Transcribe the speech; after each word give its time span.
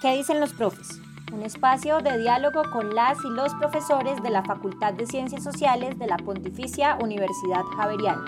¿Qué 0.00 0.16
dicen 0.16 0.38
los 0.38 0.52
profes? 0.52 1.00
Un 1.32 1.42
espacio 1.42 1.98
de 1.98 2.18
diálogo 2.18 2.62
con 2.70 2.94
las 2.94 3.18
y 3.24 3.30
los 3.30 3.52
profesores 3.54 4.22
de 4.22 4.30
la 4.30 4.44
Facultad 4.44 4.94
de 4.94 5.06
Ciencias 5.06 5.42
Sociales 5.42 5.98
de 5.98 6.06
la 6.06 6.16
Pontificia 6.18 6.96
Universidad 7.02 7.62
Javeriana. 7.76 8.24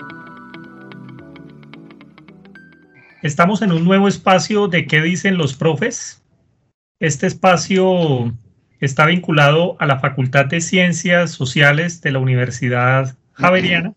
Estamos 3.21 3.61
en 3.61 3.71
un 3.71 3.85
nuevo 3.85 4.09
espacio 4.09 4.67
de 4.67 4.85
¿Qué 4.85 5.01
dicen 5.01 5.37
los 5.37 5.53
profes? 5.53 6.21
Este 6.99 7.27
espacio 7.27 8.33
está 8.81 9.05
vinculado 9.05 9.77
a 9.79 9.85
la 9.85 9.99
Facultad 9.99 10.47
de 10.47 10.59
Ciencias 10.59 11.31
Sociales 11.31 12.01
de 12.01 12.11
la 12.11 12.19
Universidad 12.19 13.15
Javeriana. 13.31 13.93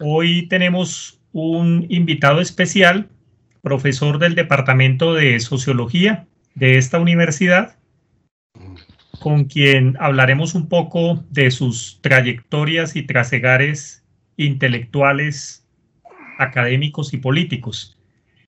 Hoy 0.00 0.48
tenemos 0.48 1.20
un 1.32 1.86
invitado 1.88 2.40
especial, 2.40 3.08
profesor 3.62 4.18
del 4.18 4.34
Departamento 4.34 5.14
de 5.14 5.38
Sociología 5.38 6.26
de 6.56 6.78
esta 6.78 6.98
universidad, 6.98 7.76
con 9.20 9.44
quien 9.44 9.96
hablaremos 10.00 10.54
un 10.54 10.68
poco 10.68 11.24
de 11.30 11.50
sus 11.50 12.00
trayectorias 12.00 12.96
y 12.96 13.02
trasegares 13.02 14.04
intelectuales, 14.36 15.66
académicos 16.38 17.14
y 17.14 17.18
políticos. 17.18 17.98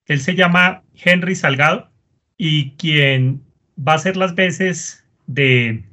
Él 0.06 0.20
se 0.20 0.34
llama 0.34 0.82
Henry 0.94 1.36
Salgado 1.36 1.90
y 2.36 2.70
quien 2.72 3.42
va 3.78 3.94
a 3.94 3.98
ser 3.98 4.16
las 4.16 4.34
veces 4.34 5.04
de 5.26 5.84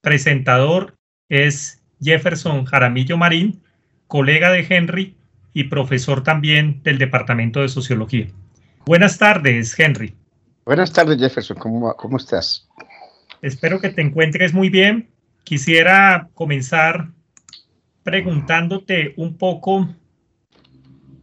presentador 0.00 0.94
es 1.28 1.82
Jefferson 2.00 2.64
Jaramillo 2.64 3.16
Marín, 3.16 3.60
colega 4.06 4.52
de 4.52 4.64
Henry 4.68 5.16
y 5.52 5.64
profesor 5.64 6.22
también 6.22 6.80
del 6.84 6.98
Departamento 6.98 7.60
de 7.60 7.68
Sociología. 7.68 8.28
Buenas 8.84 9.18
tardes, 9.18 9.78
Henry. 9.78 10.14
Buenas 10.66 10.92
tardes, 10.92 11.20
Jefferson. 11.20 11.56
¿Cómo, 11.58 11.94
¿Cómo 11.94 12.16
estás? 12.16 12.68
Espero 13.40 13.80
que 13.80 13.90
te 13.90 14.02
encuentres 14.02 14.52
muy 14.52 14.68
bien. 14.68 15.08
Quisiera 15.44 16.28
comenzar 16.34 17.12
preguntándote 18.02 19.14
un 19.16 19.38
poco 19.38 19.88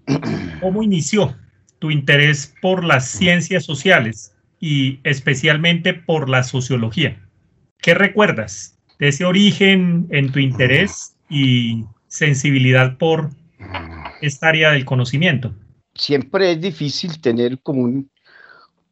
cómo 0.62 0.82
inició 0.82 1.36
tu 1.80 1.92
interés 1.92 2.56
por 2.62 2.86
las 2.86 3.10
ciencias 3.10 3.66
sociales 3.66 4.34
y 4.62 5.02
especialmente 5.04 5.94
por 5.94 6.30
la 6.30 6.44
sociología. 6.44 7.22
¿Qué 7.80 7.96
recuerdas 7.96 8.80
de 8.98 9.10
ese 9.10 9.26
origen 9.26 10.08
en 10.12 10.32
tu 10.32 10.40
interés 10.40 11.18
y 11.30 11.84
sensibilidad 12.08 12.98
por 12.98 13.32
esta 14.22 14.48
área 14.48 14.72
del 14.72 14.86
conocimiento? 14.86 15.54
Siempre 15.96 16.54
es 16.54 16.62
difícil 16.62 17.20
tener 17.20 17.60
como 17.60 17.82
un 17.82 18.10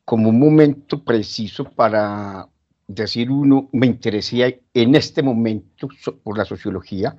como 0.06 0.30
un 0.30 0.40
momento 0.40 1.04
preciso 1.04 1.66
para 1.66 2.48
decir 2.88 3.32
uno, 3.32 3.70
me 3.72 3.88
interesé 3.88 4.62
en 4.74 4.96
este 4.96 5.24
momento 5.24 5.88
por 6.24 6.38
la 6.38 6.46
sociología, 6.46 7.16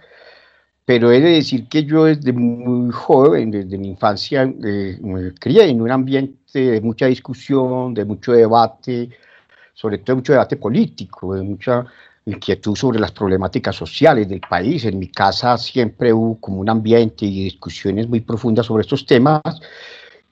pero 0.85 1.13
he 1.13 1.21
de 1.21 1.31
decir 1.31 1.69
que 1.69 1.85
yo 1.85 2.05
desde 2.05 2.33
muy 2.33 2.91
joven, 2.93 3.51
desde 3.51 3.79
mi 3.79 3.89
infancia, 3.89 4.43
eh, 4.43 4.99
me 5.01 5.33
crié 5.35 5.69
en 5.69 5.81
un 5.81 5.91
ambiente 5.91 6.59
de 6.59 6.81
mucha 6.81 7.07
discusión, 7.07 7.95
de 7.95 8.05
mucho 8.05 8.33
debate, 8.33 9.11
sobre 9.75 9.99
todo 9.99 10.17
mucho 10.17 10.33
debate 10.33 10.57
político, 10.57 11.35
de 11.35 11.43
mucha 11.43 11.87
inquietud 12.27 12.77
sobre 12.77 13.01
las 13.01 13.13
problemáticas 13.13 13.77
sociales 13.77 14.29
del 14.29 14.41
país. 14.41 14.85
En 14.85 14.99
mi 14.99 15.09
casa 15.09 15.57
siempre 15.57 16.13
hubo 16.13 16.39
como 16.41 16.61
un 16.61 16.69
ambiente 16.69 17.27
y 17.27 17.45
discusiones 17.45 18.09
muy 18.09 18.21
profundas 18.21 18.67
sobre 18.67 18.83
estos 18.83 19.07
temas 19.07 19.41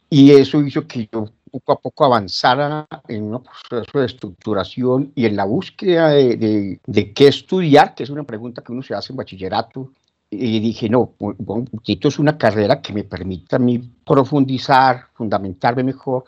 y 0.08 0.32
eso 0.32 0.60
hizo 0.60 0.86
que 0.86 1.08
yo 1.12 1.30
poco 1.50 1.72
a 1.72 1.80
poco 1.80 2.04
avanzara 2.04 2.86
en 3.08 3.34
un 3.34 3.42
proceso 3.68 3.98
de 3.98 4.06
estructuración 4.06 5.12
y 5.14 5.26
en 5.26 5.36
la 5.36 5.44
búsqueda 5.44 6.10
de, 6.10 6.78
de, 6.86 7.12
qué 7.12 7.28
estudiar, 7.28 7.94
que 7.94 8.04
es 8.04 8.10
una 8.10 8.24
pregunta 8.24 8.62
que 8.62 8.72
uno 8.72 8.82
se 8.82 8.94
hace 8.94 9.12
en 9.12 9.16
bachillerato. 9.16 9.92
Y 10.30 10.60
dije, 10.60 10.88
no, 10.88 11.14
esto 11.86 12.08
es 12.08 12.18
una 12.20 12.38
carrera 12.38 12.80
que 12.80 12.92
me 12.92 13.02
permita 13.02 13.56
a 13.56 13.58
mí 13.58 13.78
profundizar, 14.06 15.06
fundamentarme 15.14 15.82
mejor 15.82 16.24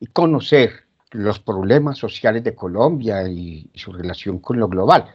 y 0.00 0.06
conocer 0.06 0.72
los 1.10 1.38
problemas 1.38 1.98
sociales 1.98 2.42
de 2.42 2.54
Colombia 2.54 3.28
y, 3.28 3.68
y 3.70 3.78
su 3.78 3.92
relación 3.92 4.38
con 4.38 4.58
lo 4.58 4.68
global. 4.68 5.14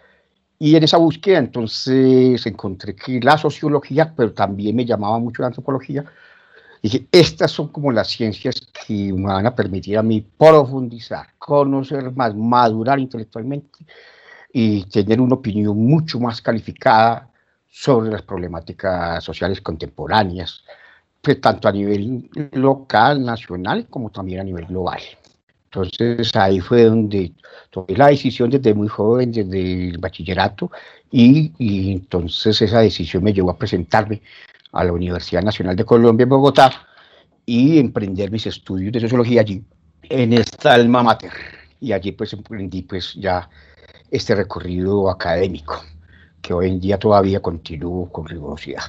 Y 0.59 0.75
en 0.75 0.83
esa 0.83 0.97
búsqueda 0.97 1.39
entonces 1.39 2.45
encontré 2.45 2.95
que 2.95 3.19
la 3.21 3.37
sociología, 3.37 4.13
pero 4.15 4.33
también 4.33 4.75
me 4.75 4.85
llamaba 4.85 5.19
mucho 5.19 5.41
la 5.41 5.47
antropología, 5.47 6.05
Dije, 6.81 7.07
estas 7.11 7.51
son 7.51 7.69
como 7.69 7.91
las 7.91 8.07
ciencias 8.07 8.55
que 8.85 9.11
me 9.13 9.25
van 9.25 9.45
a 9.47 9.55
permitir 9.55 9.97
a 9.97 10.03
mí 10.03 10.21
profundizar, 10.21 11.27
conocer 11.37 12.11
más, 12.11 12.35
madurar 12.35 12.99
intelectualmente 12.99 13.79
y 14.53 14.83
tener 14.85 15.19
una 15.19 15.35
opinión 15.35 15.77
mucho 15.77 16.19
más 16.19 16.41
calificada 16.41 17.29
sobre 17.69 18.11
las 18.11 18.21
problemáticas 18.21 19.23
sociales 19.23 19.61
contemporáneas, 19.61 20.63
pues 21.21 21.41
tanto 21.41 21.67
a 21.67 21.71
nivel 21.71 22.29
local, 22.53 23.23
nacional, 23.23 23.87
como 23.89 24.09
también 24.09 24.41
a 24.41 24.43
nivel 24.43 24.65
global. 24.65 25.01
Entonces 25.65 26.35
ahí 26.35 26.59
fue 26.59 26.85
donde 26.85 27.33
tomé 27.69 27.95
la 27.97 28.07
decisión 28.07 28.49
desde 28.49 28.73
muy 28.73 28.87
joven, 28.87 29.31
desde 29.31 29.89
el 29.89 29.97
bachillerato, 29.97 30.71
y, 31.11 31.51
y 31.57 31.91
entonces 31.91 32.61
esa 32.61 32.79
decisión 32.79 33.23
me 33.23 33.33
llevó 33.33 33.51
a 33.51 33.57
presentarme 33.57 34.21
a 34.71 34.83
la 34.83 34.91
Universidad 34.91 35.43
Nacional 35.43 35.75
de 35.75 35.85
Colombia 35.85 36.23
en 36.23 36.29
Bogotá 36.29 36.71
y 37.45 37.79
emprender 37.79 38.31
mis 38.31 38.45
estudios 38.45 38.91
de 38.91 38.99
sociología 38.99 39.41
allí, 39.41 39.63
en 40.03 40.33
esta 40.33 40.73
alma 40.73 41.03
mater. 41.03 41.31
Y 41.79 41.91
allí 41.91 42.11
pues 42.11 42.33
emprendí 42.33 42.81
pues 42.81 43.13
ya 43.15 43.49
este 44.11 44.35
recorrido 44.35 45.09
académico, 45.09 45.83
que 46.41 46.53
hoy 46.53 46.69
en 46.69 46.79
día 46.79 46.97
todavía 46.97 47.39
continúo 47.39 48.11
con 48.11 48.27
rigurosidad. 48.27 48.83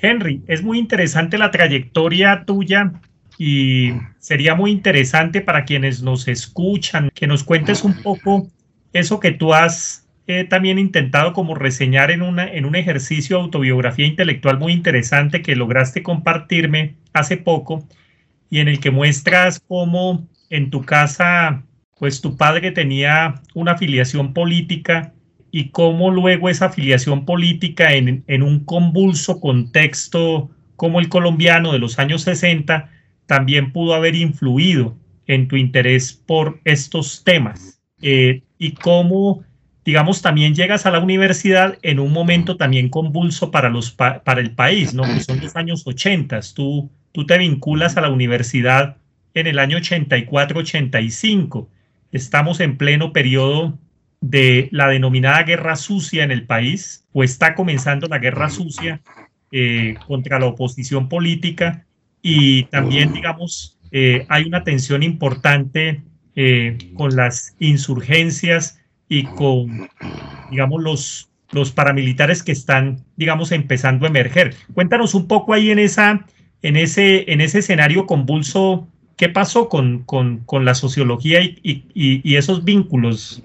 Henry, 0.00 0.42
es 0.46 0.62
muy 0.62 0.78
interesante 0.78 1.36
la 1.38 1.50
trayectoria 1.50 2.44
tuya 2.46 2.92
y 3.38 3.92
sería 4.18 4.54
muy 4.54 4.70
interesante 4.70 5.40
para 5.40 5.64
quienes 5.64 6.02
nos 6.02 6.28
escuchan 6.28 7.10
que 7.14 7.26
nos 7.26 7.44
cuentes 7.44 7.84
un 7.84 7.94
poco 8.02 8.48
eso 8.92 9.20
que 9.20 9.32
tú 9.32 9.52
has 9.52 10.06
también 10.48 10.78
intentado 10.78 11.32
como 11.32 11.54
reseñar 11.54 12.10
en, 12.10 12.22
una, 12.22 12.50
en 12.50 12.64
un 12.64 12.76
ejercicio 12.76 13.36
de 13.36 13.42
autobiografía 13.44 14.06
intelectual 14.06 14.58
muy 14.58 14.72
interesante 14.72 15.42
que 15.42 15.56
lograste 15.56 16.02
compartirme 16.02 16.94
hace 17.12 17.36
poco 17.36 17.86
y 18.50 18.58
en 18.58 18.68
el 18.68 18.80
que 18.80 18.90
muestras 18.90 19.60
cómo 19.60 20.26
en 20.50 20.70
tu 20.70 20.82
casa, 20.82 21.62
pues 21.98 22.20
tu 22.20 22.36
padre 22.36 22.72
tenía 22.72 23.40
una 23.54 23.72
afiliación 23.72 24.34
política 24.34 25.12
y 25.50 25.70
cómo 25.70 26.10
luego 26.10 26.48
esa 26.48 26.66
afiliación 26.66 27.24
política 27.24 27.94
en, 27.94 28.24
en 28.26 28.42
un 28.42 28.64
convulso 28.64 29.40
contexto 29.40 30.50
como 30.76 31.00
el 31.00 31.08
colombiano 31.08 31.72
de 31.72 31.78
los 31.78 31.98
años 31.98 32.22
60 32.22 32.90
también 33.26 33.72
pudo 33.72 33.94
haber 33.94 34.16
influido 34.16 34.96
en 35.26 35.46
tu 35.46 35.56
interés 35.56 36.12
por 36.12 36.60
estos 36.64 37.22
temas 37.22 37.80
eh, 38.02 38.42
y 38.58 38.72
cómo 38.72 39.44
digamos, 39.90 40.22
también 40.22 40.54
llegas 40.54 40.86
a 40.86 40.92
la 40.92 41.00
universidad 41.00 41.76
en 41.82 41.98
un 41.98 42.12
momento 42.12 42.56
también 42.56 42.90
convulso 42.90 43.50
para, 43.50 43.70
los, 43.70 43.90
para 43.90 44.40
el 44.40 44.52
país, 44.52 44.94
¿no? 44.94 45.02
Que 45.02 45.18
son 45.18 45.40
los 45.40 45.56
años 45.56 45.84
80. 45.84 46.38
Tú, 46.54 46.88
tú 47.10 47.26
te 47.26 47.36
vinculas 47.38 47.96
a 47.96 48.00
la 48.00 48.08
universidad 48.08 48.98
en 49.34 49.48
el 49.48 49.58
año 49.58 49.78
84-85. 49.78 51.66
Estamos 52.12 52.60
en 52.60 52.76
pleno 52.76 53.12
periodo 53.12 53.76
de 54.20 54.68
la 54.70 54.86
denominada 54.86 55.42
guerra 55.42 55.74
sucia 55.74 56.22
en 56.22 56.30
el 56.30 56.46
país, 56.46 57.04
o 57.12 57.24
está 57.24 57.56
comenzando 57.56 58.06
la 58.06 58.20
guerra 58.20 58.48
sucia 58.48 59.00
eh, 59.50 59.96
contra 60.06 60.38
la 60.38 60.46
oposición 60.46 61.08
política 61.08 61.84
y 62.22 62.62
también, 62.66 63.12
digamos, 63.12 63.76
eh, 63.90 64.24
hay 64.28 64.44
una 64.44 64.62
tensión 64.62 65.02
importante 65.02 66.00
eh, 66.36 66.78
con 66.94 67.16
las 67.16 67.56
insurgencias 67.58 68.79
y 69.10 69.24
con, 69.24 69.90
digamos, 70.50 70.80
los, 70.80 71.28
los 71.50 71.72
paramilitares 71.72 72.44
que 72.44 72.52
están, 72.52 73.04
digamos, 73.16 73.50
empezando 73.50 74.06
a 74.06 74.08
emerger. 74.08 74.54
Cuéntanos 74.72 75.14
un 75.14 75.26
poco 75.26 75.52
ahí 75.52 75.72
en, 75.72 75.80
esa, 75.80 76.24
en, 76.62 76.76
ese, 76.76 77.30
en 77.30 77.40
ese 77.40 77.58
escenario 77.58 78.06
convulso, 78.06 78.86
¿qué 79.16 79.28
pasó 79.28 79.68
con, 79.68 80.04
con, 80.04 80.38
con 80.46 80.64
la 80.64 80.74
sociología 80.74 81.42
y, 81.42 81.58
y, 81.64 82.22
y, 82.22 82.36
esos 82.36 82.64
vínculos? 82.64 83.42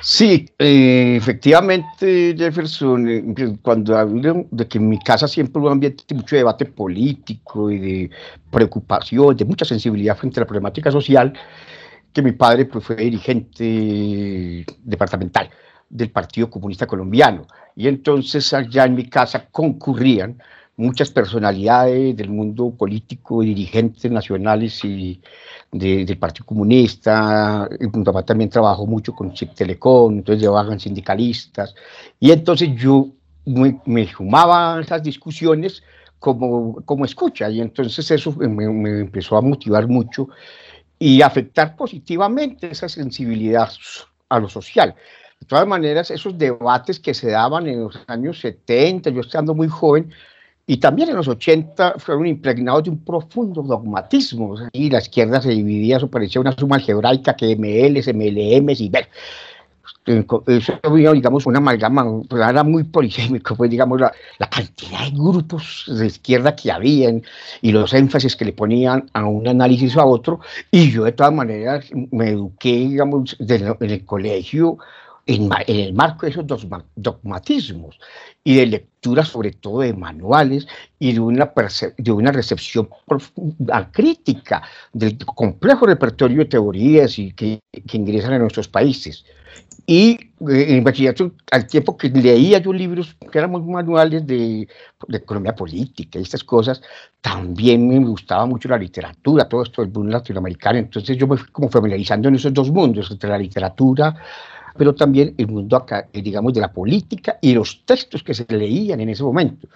Sí, 0.00 0.46
eh, 0.58 1.16
efectivamente, 1.16 2.34
Jefferson, 2.36 3.08
eh, 3.08 3.56
cuando 3.60 3.98
hablo 3.98 4.46
de 4.50 4.66
que 4.66 4.78
en 4.78 4.88
mi 4.88 4.98
casa 4.98 5.28
siempre 5.28 5.60
hubo 5.60 5.66
un 5.66 5.72
ambiente 5.72 6.04
de 6.08 6.14
mucho 6.14 6.36
debate 6.36 6.64
político 6.64 7.70
y 7.70 7.78
de 7.78 8.10
preocupación, 8.50 9.36
de 9.36 9.44
mucha 9.44 9.66
sensibilidad 9.66 10.16
frente 10.16 10.40
a 10.40 10.42
la 10.42 10.46
problemática 10.46 10.90
social, 10.90 11.34
que 12.14 12.22
mi 12.22 12.32
padre 12.32 12.64
pues, 12.64 12.84
fue 12.84 12.96
dirigente 12.96 14.64
departamental 14.82 15.50
del 15.90 16.10
Partido 16.10 16.48
Comunista 16.48 16.86
Colombiano. 16.86 17.46
Y 17.76 17.88
entonces 17.88 18.54
allá 18.54 18.84
en 18.84 18.94
mi 18.94 19.08
casa 19.08 19.46
concurrían 19.50 20.40
muchas 20.76 21.10
personalidades 21.10 22.16
del 22.16 22.30
mundo 22.30 22.70
político, 22.70 23.42
dirigentes 23.42 24.10
nacionales 24.10 24.84
y 24.84 25.20
del 25.72 26.18
Partido 26.18 26.46
Comunista. 26.46 27.68
Mi 27.80 28.04
papá 28.04 28.24
también 28.24 28.48
trabajó 28.48 28.86
mucho 28.86 29.12
con 29.12 29.32
Chip 29.34 29.52
Telecom, 29.54 30.18
entonces 30.18 30.42
llevaban 30.42 30.78
sindicalistas. 30.78 31.74
Y 32.20 32.30
entonces 32.30 32.70
yo 32.76 33.08
me, 33.44 33.80
me 33.84 34.06
sumaba 34.06 34.76
a 34.76 34.80
esas 34.80 35.02
discusiones 35.02 35.82
como, 36.20 36.80
como 36.84 37.04
escucha, 37.04 37.50
y 37.50 37.60
entonces 37.60 38.10
eso 38.10 38.32
me, 38.38 38.68
me 38.68 39.00
empezó 39.00 39.36
a 39.36 39.42
motivar 39.42 39.86
mucho 39.88 40.28
y 41.04 41.20
afectar 41.20 41.76
positivamente 41.76 42.70
esa 42.70 42.88
sensibilidad 42.88 43.70
a 44.30 44.38
lo 44.40 44.48
social. 44.48 44.94
De 45.38 45.46
todas 45.46 45.66
maneras, 45.66 46.10
esos 46.10 46.38
debates 46.38 46.98
que 46.98 47.12
se 47.12 47.30
daban 47.30 47.66
en 47.66 47.82
los 47.82 48.00
años 48.06 48.40
70, 48.40 49.10
yo 49.10 49.20
estando 49.20 49.54
muy 49.54 49.68
joven, 49.68 50.10
y 50.66 50.78
también 50.78 51.10
en 51.10 51.16
los 51.16 51.28
80 51.28 51.96
fueron 51.98 52.26
impregnados 52.26 52.84
de 52.84 52.90
un 52.90 53.04
profundo 53.04 53.62
dogmatismo. 53.62 54.56
Y 54.72 54.88
la 54.88 55.00
izquierda 55.00 55.42
se 55.42 55.50
dividía, 55.50 55.98
eso 55.98 56.08
parecía 56.08 56.40
una 56.40 56.52
suma 56.52 56.76
algebraica 56.76 57.36
que 57.36 57.54
MLs, 57.54 58.08
MLMs 58.08 58.80
y 58.80 58.88
ver. 58.88 59.10
Eso 60.06 60.80
digamos, 61.12 61.46
una 61.46 61.58
amalgama, 61.58 62.04
pues 62.28 62.42
era 62.42 62.62
muy 62.62 62.84
polisémico, 62.84 63.56
pues 63.56 63.70
digamos, 63.70 64.00
la, 64.00 64.12
la, 64.38 64.48
cantidad 64.48 65.04
de 65.04 65.10
grupos 65.10 65.84
de 65.86 66.06
izquierda 66.06 66.54
que 66.54 66.70
habían 66.70 67.22
y 67.62 67.72
los 67.72 67.92
énfasis 67.94 68.36
que 68.36 68.44
le 68.44 68.52
ponían 68.52 69.10
a 69.12 69.24
un 69.24 69.48
análisis 69.48 69.96
o 69.96 70.00
a 70.00 70.06
otro. 70.06 70.40
Y 70.70 70.90
yo, 70.90 71.04
de 71.04 71.12
todas 71.12 71.32
maneras, 71.32 71.86
me 72.10 72.30
eduqué, 72.30 72.72
digamos, 72.72 73.36
en 73.38 73.90
el 73.90 74.04
colegio 74.04 74.78
en, 75.26 75.50
el 75.66 75.92
marco 75.94 76.26
de 76.26 76.32
esos 76.32 76.44
dogmatismos 76.96 77.98
y 78.42 78.56
de 78.56 78.66
lectura 78.66 79.24
sobre 79.24 79.52
todo 79.52 79.80
de 79.80 79.94
manuales 79.94 80.66
y 80.98 81.12
de 81.12 81.20
una, 81.20 81.52
de 81.96 82.12
una 82.12 82.32
recepción 82.32 82.88
profunda, 83.06 83.90
crítica 83.90 84.62
del 84.92 85.16
complejo 85.18 85.86
repertorio 85.86 86.38
de 86.38 86.44
teorías 86.46 87.18
y 87.18 87.32
que, 87.32 87.60
que 87.86 87.96
ingresan 87.96 88.34
a 88.34 88.38
nuestros 88.38 88.68
países. 88.68 89.24
Y 89.86 90.12
eh, 90.50 90.66
en 90.68 90.82
bachillerato, 90.82 91.32
al 91.50 91.66
tiempo 91.66 91.96
que 91.96 92.08
leía 92.08 92.58
yo 92.58 92.72
libros 92.72 93.16
que 93.30 93.38
eran 93.38 93.50
muy 93.50 93.60
manuales 93.60 94.26
de, 94.26 94.66
de, 95.08 95.16
economía 95.18 95.54
política 95.54 96.18
y 96.18 96.22
estas 96.22 96.42
cosas, 96.42 96.80
también 97.20 97.86
me 97.86 97.98
gustaba 97.98 98.46
mucho 98.46 98.68
la 98.68 98.78
literatura, 98.78 99.48
todo 99.48 99.62
esto 99.62 99.82
del 99.82 99.92
mundo 99.92 100.12
latinoamericano. 100.12 100.78
Entonces 100.78 101.16
yo 101.18 101.26
me 101.26 101.36
fui 101.36 101.48
como 101.50 101.68
familiarizando 101.68 102.28
en 102.28 102.36
esos 102.36 102.54
dos 102.54 102.70
mundos, 102.70 103.10
entre 103.10 103.28
la 103.28 103.38
literatura, 103.38 104.16
pero 104.76 104.94
también 104.94 105.34
el 105.36 105.48
mundo 105.48 105.76
acá, 105.76 106.08
eh, 106.12 106.22
digamos, 106.22 106.54
de 106.54 106.60
la 106.60 106.72
política 106.72 107.38
y 107.40 107.52
los 107.52 107.84
textos 107.84 108.22
que 108.22 108.32
se 108.32 108.46
leían 108.48 109.00
en 109.00 109.10
ese 109.10 109.22
momento. 109.22 109.68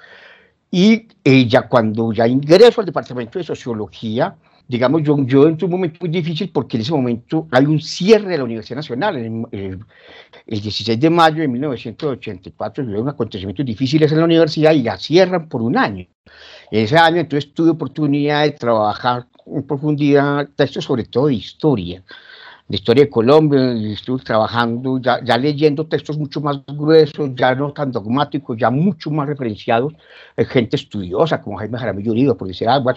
Y 0.71 1.07
eh, 1.25 1.47
ya 1.47 1.69
cuando 1.69 2.13
ya 2.13 2.27
ingreso 2.27 2.81
al 2.81 2.87
departamento 2.87 3.39
de 3.39 3.45
sociología, 3.45 4.35
digamos, 4.69 5.03
yo, 5.03 5.17
yo 5.25 5.49
entro 5.49 5.67
en 5.67 5.73
un 5.73 5.81
momento 5.81 5.99
muy 6.01 6.11
difícil 6.11 6.51
porque 6.51 6.77
en 6.77 6.83
ese 6.83 6.93
momento 6.93 7.49
hay 7.51 7.65
un 7.65 7.81
cierre 7.81 8.29
de 8.29 8.39
la 8.39 8.45
Universidad 8.45 8.77
Nacional. 8.77 9.17
El, 9.17 9.47
el, 9.51 9.81
el 10.47 10.61
16 10.61 11.01
de 11.01 11.11
mayo 11.11 11.41
de 11.41 11.49
1984 11.49 12.85
hubo 12.85 13.01
un 13.01 13.09
acontecimientos 13.09 13.65
difíciles 13.65 14.13
en 14.13 14.19
la 14.19 14.25
universidad 14.25 14.73
y 14.73 14.83
la 14.83 14.99
cierran 14.99 15.49
por 15.49 15.63
un 15.63 15.77
año. 15.77 16.07
Ese 16.71 16.99
año 16.99 17.17
entonces 17.21 17.53
tuve 17.55 17.71
oportunidad 17.71 18.45
de 18.45 18.53
trabajar 18.53 19.27
en 19.47 19.67
profundidad 19.67 20.49
textos 20.55 20.85
sobre 20.85 21.05
todo 21.05 21.29
de 21.29 21.35
historia 21.35 22.05
de 22.69 22.77
historia 22.77 23.05
de 23.05 23.11
Colombia, 23.11 23.73
y 23.73 23.95
estuve 23.95 24.23
trabajando, 24.23 25.01
ya, 25.01 25.25
ya, 25.25 25.39
leyendo 25.39 25.87
textos 25.87 26.19
mucho 26.19 26.41
más 26.43 26.61
gruesos, 26.67 27.31
ya 27.35 27.55
no 27.55 27.73
tan 27.73 27.91
dogmáticos, 27.91 28.59
ya 28.59 28.71
mucho 28.71 29.11
más 29.11 29.27
referenciados, 29.27 29.95
eh, 30.37 30.45
gente 30.45 30.77
estudiosa 30.77 31.41
como 31.41 31.57
Jaime 31.57 31.79
Jaramillo 31.79 32.13
Uribe, 32.13 32.35
por 32.35 32.47
decir 32.47 32.69
algo, 32.69 32.93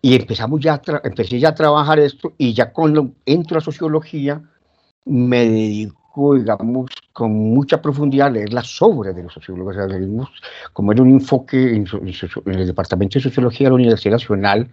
y 0.00 0.16
empezamos 0.16 0.60
ya 0.60 0.80
empecé 1.04 1.38
ya 1.38 1.50
a 1.50 1.54
trabajar 1.54 1.98
esto, 1.98 2.32
y 2.38 2.54
ya 2.54 2.72
cuando 2.72 3.10
entro 3.26 3.58
a 3.58 3.60
sociología, 3.60 4.40
me 5.04 5.46
dedico, 5.46 6.34
digamos, 6.34 6.90
con 7.12 7.32
mucha 7.32 7.82
profundidad 7.82 8.28
a 8.28 8.30
leer 8.30 8.52
las 8.54 8.80
obras 8.80 9.14
de 9.14 9.22
los 9.22 9.34
sociólogos, 9.34 9.76
o 9.76 9.88
sea, 9.88 9.98
como 10.72 10.92
era 10.92 11.02
un 11.02 11.10
enfoque 11.10 11.74
en, 11.74 11.86
en 11.86 12.54
el 12.54 12.66
Departamento 12.66 13.18
de 13.18 13.22
Sociología 13.22 13.66
de 13.66 13.70
la 13.70 13.74
Universidad 13.74 14.12
Nacional, 14.12 14.68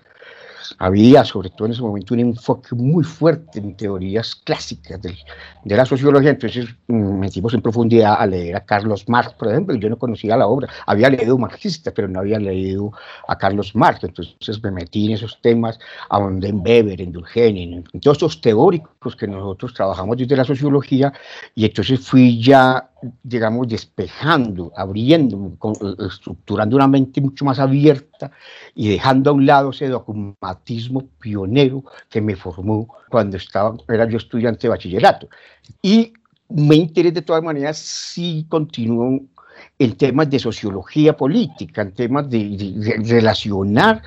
había 0.80 1.24
sobre 1.24 1.50
todo 1.50 1.68
en 1.68 1.74
ese 1.74 1.82
momento 1.82 2.14
un 2.14 2.20
enfoque 2.20 2.76
muy 2.76 3.04
fuerte 3.04 3.60
en 3.60 3.76
teorías 3.76 4.36
clásicas 4.36 5.02
de, 5.02 5.16
de 5.64 5.76
la 5.76 5.86
sociología, 5.86 6.32
entonces 6.32 6.68
mm, 6.88 7.20
metimos 7.20 7.54
en 7.54 7.62
profundidad 7.62 8.16
a 8.20 8.26
leer 8.26 8.56
a 8.56 8.66
Carlos 8.66 9.08
Marx, 9.08 9.34
por 9.34 9.50
ejemplo, 9.50 9.76
yo 9.76 9.90
no 9.90 9.98
conocía 9.98 10.38
la 10.38 10.48
obra, 10.48 10.70
había 10.86 11.10
leído 11.10 11.38
marxista, 11.38 11.92
pero 11.92 12.08
no 12.08 12.20
había 12.20 12.40
leído 12.40 12.92
a 13.28 13.38
Carlos 13.38 13.76
Marx, 13.76 14.04
entonces 14.04 14.64
me 14.64 14.72
metí 14.72 15.08
en 15.08 15.14
esos 15.14 15.40
temas, 15.42 15.80
a 16.10 16.18
en 16.20 16.62
Weber, 16.62 17.02
en 17.02 17.12
Durkheim, 17.12 17.84
en 17.94 18.00
todos 18.02 18.18
estos 18.18 18.42
teóricos 18.42 19.16
que 19.16 19.28
nosotros 19.28 19.74
trabajamos 19.74 20.18
desde 20.18 20.36
la 20.36 20.44
sociología, 20.44 21.14
y 21.56 21.66
entonces 21.66 22.00
fui 22.00 22.42
ya 22.42 22.90
digamos, 23.24 23.68
despejando, 23.68 24.72
abriendo, 24.76 25.58
estructurando 26.00 26.76
una 26.76 26.88
mente 26.88 27.22
mucho 27.22 27.46
más 27.46 27.60
abierta 27.60 28.32
y 28.74 28.90
dejando 28.90 29.30
a 29.30 29.34
un 29.34 29.46
lado 29.46 29.70
ese 29.70 29.88
dogmatismo 29.88 31.08
pionero 31.20 31.84
que 32.10 32.22
me 32.22 32.36
formó 32.36 32.88
cuando 33.10 33.38
estaba, 33.38 33.76
era 33.88 34.08
yo 34.08 34.18
estudiante 34.18 34.62
de 34.64 34.70
bachillerato. 34.70 35.30
Y 35.82 36.14
me 36.50 36.76
interés 36.76 37.14
de 37.14 37.22
todas 37.22 37.44
maneras 37.44 37.78
sí 37.78 38.46
continuó 38.50 39.20
en 39.80 39.98
temas 39.98 40.30
de 40.30 40.40
sociología 40.40 41.16
política, 41.16 41.82
en 41.82 41.94
temas 41.94 42.30
de, 42.30 42.50
de 42.50 42.98
relacionar 43.06 44.02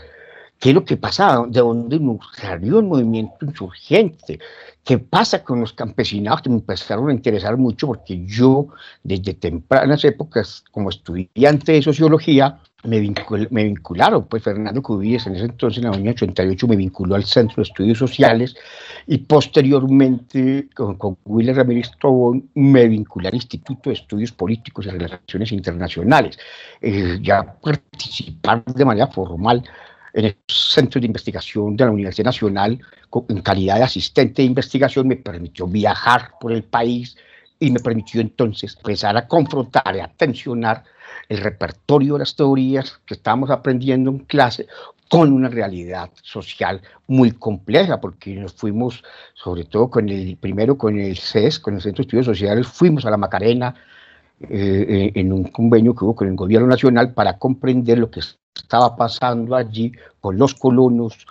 qué 0.60 0.68
es 0.70 0.74
lo 0.74 0.84
que 0.84 0.96
pasaba, 0.96 1.46
de 1.46 1.60
dónde 1.60 1.98
salió 2.36 2.80
el 2.80 2.86
movimiento 2.86 3.46
insurgente, 3.46 4.38
qué 4.84 4.98
pasa 4.98 5.44
con 5.44 5.60
los 5.60 5.72
campesinados 5.72 6.42
que 6.42 6.50
me 6.50 6.56
empezaron 6.56 7.10
a 7.10 7.12
interesar 7.12 7.56
mucho 7.56 7.88
porque 7.88 8.24
yo 8.26 8.68
desde 9.02 9.34
tempranas 9.34 10.04
épocas 10.04 10.64
como 10.70 10.90
estudiante 10.90 11.72
de 11.72 11.82
sociología 11.82 12.60
me, 12.84 13.12
me 13.50 13.64
vincularon, 13.64 14.26
pues 14.26 14.42
Fernando 14.42 14.82
Cubillas 14.82 15.26
en 15.26 15.36
ese 15.36 15.44
entonces, 15.44 15.82
en 15.82 15.88
el 15.90 16.00
año 16.00 16.10
88, 16.12 16.66
me 16.66 16.76
vinculó 16.76 17.14
al 17.14 17.24
Centro 17.24 17.56
de 17.56 17.62
Estudios 17.64 17.98
Sociales 17.98 18.56
y 19.06 19.18
posteriormente 19.18 20.68
con, 20.74 20.96
con 20.96 21.16
Ramírez 21.26 21.90
Tobón 22.00 22.48
me 22.54 22.88
vinculé 22.88 23.28
al 23.28 23.34
Instituto 23.34 23.90
de 23.90 23.94
Estudios 23.94 24.32
Políticos 24.32 24.86
y 24.86 24.90
Relaciones 24.90 25.52
Internacionales, 25.52 26.38
eh, 26.80 27.18
ya 27.20 27.54
participar 27.60 28.64
de 28.64 28.84
manera 28.84 29.08
formal 29.08 29.62
en 30.12 30.26
el 30.26 30.36
centro 30.48 31.00
de 31.00 31.06
investigación 31.06 31.76
de 31.76 31.84
la 31.84 31.90
Universidad 31.90 32.26
Nacional 32.26 32.80
en 33.28 33.42
calidad 33.42 33.76
de 33.76 33.82
asistente 33.84 34.42
de 34.42 34.46
investigación, 34.46 35.08
me 35.08 35.16
permitió 35.16 35.66
viajar 35.66 36.32
por 36.40 36.52
el 36.52 36.62
país 36.62 37.16
y 37.58 37.70
me 37.70 37.80
permitió 37.80 38.20
entonces 38.20 38.76
empezar 38.76 39.16
a 39.16 39.26
confrontar 39.26 39.94
y 39.94 40.00
a 40.00 40.08
tensionar 40.08 40.84
el 41.28 41.38
repertorio 41.38 42.14
de 42.14 42.20
las 42.20 42.34
teorías 42.34 43.00
que 43.04 43.14
estábamos 43.14 43.50
aprendiendo 43.50 44.10
en 44.10 44.20
clase 44.20 44.66
con 45.08 45.32
una 45.32 45.48
realidad 45.48 46.10
social 46.22 46.80
muy 47.08 47.32
compleja, 47.32 48.00
porque 48.00 48.34
nos 48.36 48.52
fuimos, 48.52 49.02
sobre 49.34 49.64
todo 49.64 49.90
con 49.90 50.08
el 50.08 50.36
primero 50.36 50.78
con 50.78 50.98
el 50.98 51.18
CES, 51.18 51.58
con 51.58 51.74
el 51.74 51.82
Centro 51.82 52.02
de 52.02 52.06
Estudios 52.06 52.26
Sociales, 52.26 52.68
fuimos 52.68 53.04
a 53.04 53.10
la 53.10 53.16
Macarena 53.16 53.74
eh, 54.48 55.12
en 55.14 55.32
un 55.32 55.44
convenio 55.44 55.94
que 55.94 56.04
hubo 56.04 56.14
con 56.14 56.28
el 56.28 56.36
gobierno 56.36 56.68
nacional 56.68 57.12
para 57.12 57.38
comprender 57.38 57.98
lo 57.98 58.10
que 58.10 58.20
estaba 58.62 58.96
pasando 58.96 59.56
allí 59.56 59.92
con 60.20 60.38
los 60.38 60.54
colonos, 60.54 61.26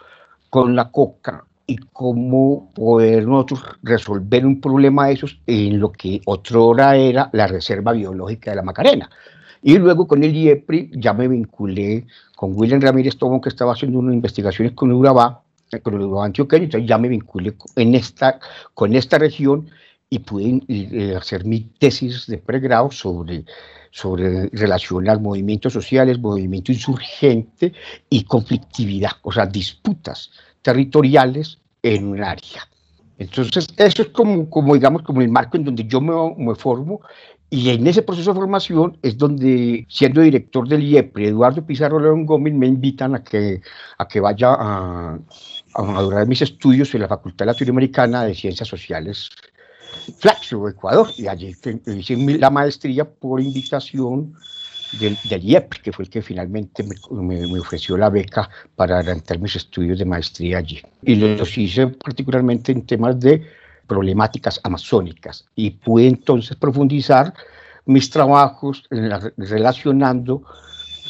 con 0.49 0.75
la 0.75 0.91
coca 0.91 1.43
y 1.67 1.77
cómo 1.93 2.71
poder 2.73 3.27
nosotros 3.27 3.63
resolver 3.83 4.45
un 4.45 4.59
problema 4.59 5.07
de 5.07 5.13
esos 5.13 5.39
en 5.45 5.79
lo 5.79 5.91
que 5.91 6.21
otrora 6.25 6.95
era 6.95 7.29
la 7.33 7.47
reserva 7.47 7.91
biológica 7.91 8.51
de 8.51 8.55
la 8.57 8.63
Macarena. 8.63 9.09
Y 9.61 9.77
luego 9.77 10.07
con 10.07 10.23
el 10.23 10.35
IEPRI 10.35 10.91
ya 10.93 11.13
me 11.13 11.27
vinculé 11.27 12.07
con 12.35 12.53
William 12.55 12.81
Ramírez 12.81 13.17
Tomo, 13.17 13.41
que 13.41 13.49
estaba 13.49 13.73
haciendo 13.73 13.99
unas 13.99 14.15
investigaciones 14.15 14.73
con 14.73 14.91
Urabá, 14.91 15.41
con 15.83 15.93
el 15.93 16.01
Urabá 16.01 16.25
antioqueño, 16.25 16.63
entonces 16.63 16.89
ya 16.89 16.97
me 16.97 17.09
vinculé 17.09 17.53
en 17.75 17.93
esta, 17.93 18.39
con 18.73 18.95
esta 18.95 19.19
región 19.19 19.69
y 20.09 20.19
pude 20.19 20.61
eh, 20.67 21.15
hacer 21.15 21.45
mi 21.45 21.61
tesis 21.79 22.25
de 22.27 22.37
pregrado 22.37 22.91
sobre 22.91 23.45
sobre 23.91 24.47
relacionar 24.49 25.19
movimientos 25.19 25.73
sociales, 25.73 26.19
movimiento 26.19 26.71
insurgente 26.71 27.73
y 28.09 28.23
conflictividad, 28.23 29.11
o 29.23 29.31
sea, 29.31 29.45
disputas 29.45 30.31
territoriales 30.61 31.57
en 31.81 32.07
un 32.07 32.23
área. 32.23 32.67
Entonces, 33.17 33.67
eso 33.77 34.03
es 34.03 34.09
como, 34.09 34.49
como 34.49 34.75
digamos, 34.75 35.01
como 35.01 35.21
el 35.21 35.29
marco 35.29 35.57
en 35.57 35.65
donde 35.65 35.85
yo 35.85 35.99
me, 35.99 36.13
me 36.37 36.55
formo 36.55 37.01
y 37.49 37.71
en 37.71 37.87
ese 37.87 38.03
proceso 38.03 38.31
de 38.31 38.39
formación 38.39 38.97
es 39.01 39.17
donde, 39.17 39.85
siendo 39.89 40.21
director 40.21 40.67
del 40.67 40.83
IEPRE, 40.83 41.29
Eduardo 41.29 41.65
Pizarro 41.65 41.99
León 41.99 42.25
Gómez, 42.25 42.53
me 42.53 42.67
invitan 42.67 43.15
a 43.15 43.23
que, 43.23 43.61
a 43.97 44.07
que 44.07 44.19
vaya 44.19 44.53
a, 44.53 45.19
a 45.73 45.81
madurar 45.81 46.27
mis 46.27 46.43
estudios 46.43 46.93
en 46.93 47.01
la 47.01 47.07
Facultad 47.07 47.47
Latinoamericana 47.47 48.23
de 48.23 48.35
Ciencias 48.35 48.69
Sociales 48.69 49.31
Flaxo, 50.17 50.67
Ecuador, 50.67 51.09
y 51.17 51.27
allí 51.27 51.55
hice 51.85 52.15
la 52.37 52.49
maestría 52.49 53.05
por 53.05 53.41
invitación 53.41 54.33
del, 54.99 55.17
del 55.29 55.43
IEP, 55.43 55.73
que 55.83 55.91
fue 55.91 56.05
el 56.05 56.11
que 56.11 56.21
finalmente 56.21 56.83
me, 56.83 57.47
me, 57.47 57.59
ofreció 57.59 57.97
la 57.97 58.09
beca 58.09 58.49
para 58.75 58.97
adelantar 58.99 59.39
mis 59.39 59.55
estudios 59.55 59.99
de 59.99 60.05
maestría 60.05 60.57
allí. 60.57 60.81
Y 61.03 61.15
los 61.15 61.57
hice 61.57 61.87
particularmente 61.87 62.71
en 62.71 62.85
temas 62.85 63.19
de 63.19 63.45
problemáticas 63.87 64.59
amazónicas 64.63 65.45
y 65.55 65.71
pude 65.71 66.07
entonces 66.07 66.55
profundizar 66.55 67.33
mis 67.85 68.09
trabajos 68.09 68.83
relacionando 69.37 70.43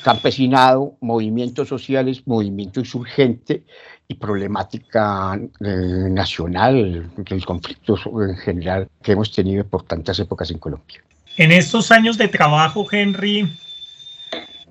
campesinado, 0.04 0.96
movimientos 1.02 1.68
sociales, 1.68 2.24
movimiento 2.26 2.80
insurgente 2.80 3.64
y 4.08 4.16
problemática 4.16 5.40
eh, 5.60 6.10
nacional, 6.10 7.12
los 7.16 7.46
conflictos 7.46 8.02
en 8.06 8.38
general 8.38 8.88
que 9.04 9.12
hemos 9.12 9.32
tenido 9.32 9.64
por 9.64 9.84
tantas 9.84 10.20
épocas 10.20 10.50
en 10.52 10.58
Colombia. 10.58 11.02
En 11.38 11.52
estos 11.52 11.92
años 11.92 12.18
de 12.18 12.28
trabajo, 12.28 12.88
Henry, 12.92 13.48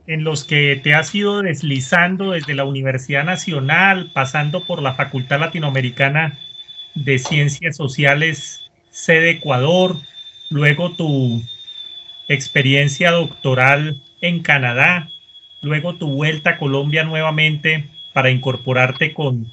en 0.09 0.25
los 0.25 0.45
que 0.45 0.81
te 0.83 0.95
has 0.95 1.15
ido 1.15 1.43
deslizando 1.43 2.33
desde 2.33 2.55
la 2.55 2.65
Universidad 2.65 3.25
Nacional, 3.25 4.11
pasando 4.13 4.65
por 4.65 4.83
la 4.83 4.95
Facultad 4.95 5.39
Latinoamericana 5.39 6.39
de 6.95 7.19
Ciencias 7.19 7.77
Sociales, 7.77 8.71
sede 8.91 9.31
Ecuador, 9.31 9.97
luego 10.51 10.93
tu 10.93 11.43
experiencia 12.27 13.11
doctoral 13.11 14.03
en 14.21 14.43
Canadá, 14.43 15.09
luego 15.61 15.95
tu 15.97 16.09
vuelta 16.09 16.51
a 16.51 16.59
Colombia 16.59 17.05
nuevamente 17.05 17.89
para 18.13 18.31
incorporarte 18.31 19.13
con 19.13 19.51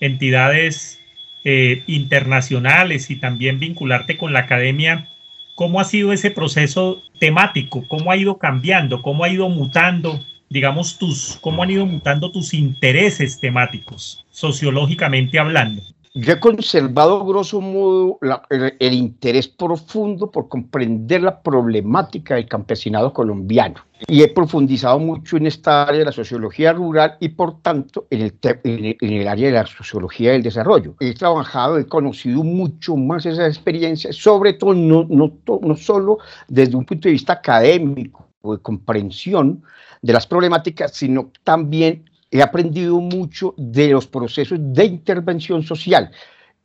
entidades 0.00 1.00
eh, 1.44 1.82
internacionales 1.86 3.10
y 3.10 3.16
también 3.16 3.58
vincularte 3.58 4.16
con 4.16 4.32
la 4.32 4.40
academia. 4.40 5.08
¿Cómo 5.54 5.80
ha 5.80 5.84
sido 5.84 6.12
ese 6.12 6.30
proceso 6.30 7.02
temático? 7.18 7.86
¿Cómo 7.88 8.10
ha 8.10 8.16
ido 8.16 8.38
cambiando? 8.38 9.00
¿Cómo 9.02 9.24
ha 9.24 9.28
ido 9.28 9.48
mutando? 9.48 10.20
Digamos, 10.48 10.98
tus, 10.98 11.38
cómo 11.40 11.62
han 11.62 11.70
ido 11.70 11.86
mutando 11.86 12.30
tus 12.30 12.54
intereses 12.54 13.40
temáticos, 13.40 14.24
sociológicamente 14.30 15.38
hablando 15.38 15.82
yo 16.18 16.32
he 16.32 16.40
conservado, 16.40 17.26
grosso 17.26 17.60
modo, 17.60 18.18
el, 18.48 18.94
interés 18.94 19.48
profundo 19.48 20.30
por 20.30 20.48
comprender 20.48 21.22
la 21.22 21.42
problemática 21.42 22.36
del 22.36 22.48
campesinado 22.48 23.12
colombiano 23.12 23.82
y 24.08 24.22
he 24.22 24.28
profundizado 24.28 24.98
mucho 24.98 25.36
en 25.36 25.46
esta 25.46 25.82
área 25.82 25.98
de 25.98 26.04
la 26.06 26.12
sociología 26.12 26.72
rural 26.72 27.18
y, 27.20 27.28
por 27.28 27.60
tanto, 27.60 28.06
en 28.08 28.22
el, 28.22 29.28
área 29.28 29.48
de 29.48 29.52
la 29.52 29.66
sociología 29.66 30.32
del 30.32 30.42
desarrollo. 30.42 30.94
He 31.00 31.12
trabajado, 31.12 31.76
he 31.76 31.86
conocido 31.86 32.42
mucho 32.42 32.96
más 32.96 33.26
esa 33.26 33.46
experiencia, 33.46 34.10
sobre 34.14 34.54
todo 34.54 34.72
no, 34.72 35.06
no, 35.10 35.38
no 35.60 35.76
solo 35.76 36.16
desde 36.48 36.76
un 36.76 36.86
punto 36.86 37.08
de 37.08 37.12
vista 37.12 37.34
académico 37.34 38.26
o 38.40 38.56
de 38.56 38.62
comprensión 38.62 39.62
de 40.00 40.14
las 40.14 40.26
problemáticas, 40.26 40.92
sino 40.92 41.30
también 41.44 42.04
he 42.38 42.42
aprendido 42.42 43.00
mucho 43.00 43.54
de 43.56 43.88
los 43.88 44.06
procesos 44.06 44.58
de 44.60 44.84
intervención 44.84 45.62
social. 45.62 46.10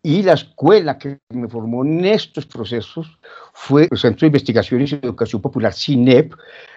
Y 0.04 0.24
la 0.24 0.34
escuela 0.34 0.98
que 0.98 1.20
me 1.30 1.48
formó 1.48 1.86
en 1.86 2.06
estos 2.06 2.46
procesos 2.48 3.20
fue 3.54 3.88
el 3.90 3.98
Centro 3.98 4.22
de 4.22 4.28
Investigaciones 4.28 4.92
y 4.92 4.96
Educación 4.96 5.42
Popular, 5.42 5.74
CINEP, 5.74 6.34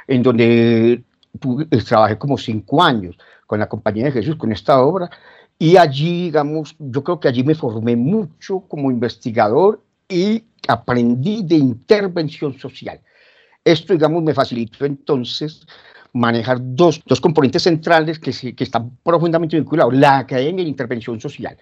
en 0.06 0.22
donde 0.22 0.92
eh, 0.92 1.82
trabajé 1.86 2.18
como 2.18 2.36
cinco 2.36 2.82
años 2.82 3.16
con 3.46 3.58
la 3.58 3.68
Compañía 3.68 4.04
de 4.04 4.12
Jesús, 4.12 4.36
con 4.36 4.52
esta 4.52 4.82
obra. 4.82 5.08
Y 5.58 5.76
allí, 5.76 6.24
digamos, 6.24 6.76
yo 6.78 7.02
creo 7.02 7.18
que 7.18 7.28
allí 7.28 7.42
me 7.42 7.54
formé 7.54 7.96
mucho 7.96 8.60
como 8.68 8.90
investigador 8.90 9.80
y 10.08 10.44
aprendí 10.68 11.42
de 11.42 11.56
intervención 11.56 12.58
social. 12.58 13.00
Esto, 13.64 13.94
digamos, 13.94 14.22
me 14.22 14.34
facilitó 14.34 14.84
entonces 14.84 15.66
manejar 16.14 16.58
dos, 16.60 17.02
dos 17.04 17.20
componentes 17.20 17.64
centrales 17.64 18.18
que, 18.18 18.54
que 18.54 18.64
están 18.64 18.96
profundamente 19.02 19.56
vinculados, 19.56 19.94
la 19.94 20.18
academia 20.18 20.62
y 20.62 20.64
la 20.64 20.70
intervención 20.70 21.20
social. 21.20 21.56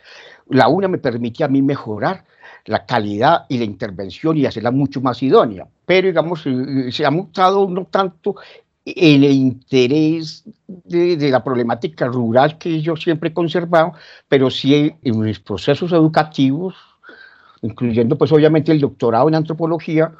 La 0.49 0.69
una 0.69 0.89
me 0.89 0.99
permite 0.99 1.43
a 1.43 1.49
mí 1.49 1.63
mejorar 1.63 2.25
la 2.67 2.85
calidad 2.85 3.47
y 3.49 3.59
la 3.59 3.65
intervención 3.65 4.37
y 4.37 4.47
hacerla 4.47 4.71
mucho 4.71 5.01
más 5.01 5.23
idónea, 5.23 5.67
pero 5.85 6.07
digamos, 6.07 6.43
eh, 6.47 6.93
se 6.93 7.05
ha 7.05 7.11
mostrado 7.11 7.69
no 7.69 7.87
tanto 7.87 8.37
el 8.85 9.25
interés 9.25 10.45
de, 10.67 11.17
de, 11.17 11.31
la 11.31 11.43
problemática 11.43 12.07
rural 12.07 12.59
que 12.59 12.81
yo 12.81 12.97
siempre 12.97 13.31
he 13.31 13.33
conservado, 13.33 13.93
pero 14.29 14.51
sí 14.51 14.93
en 15.03 15.21
mis 15.21 15.39
procesos 15.41 15.93
educativos, 15.93 16.75
incluyendo 17.63 18.19
pues 18.19 18.33
obviamente 18.33 18.73
el 18.73 18.81
doctorado 18.81 19.29
en 19.29 19.37
antropología, 19.37 20.13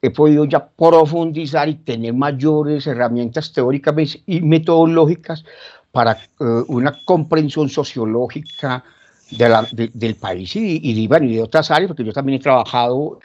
he 0.00 0.10
podido 0.10 0.44
ya 0.44 0.68
profundizar 0.68 1.68
y 1.68 1.74
tener 1.74 2.14
mayores 2.14 2.86
herramientas 2.86 3.52
teóricas 3.52 4.18
y 4.26 4.40
metodológicas 4.40 5.44
para 5.90 6.12
eh, 6.12 6.44
una 6.68 6.96
comprensión 7.04 7.68
sociológica 7.68 8.84
de 9.30 9.48
la, 9.48 9.66
del 9.72 10.14
país 10.14 10.54
y, 10.56 10.80
y, 10.82 11.06
de 11.06 11.42
otras 11.42 11.70
áreas, 11.70 11.88
porque 11.88 12.04
yo 12.04 12.12
también 12.12 12.40
he 12.40 12.42
trabajado, 12.42 13.18